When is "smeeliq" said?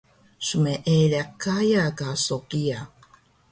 0.47-1.29